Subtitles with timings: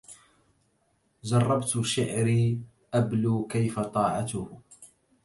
[1.23, 2.59] جربت شعري
[2.93, 4.59] أبلو كيف طاعته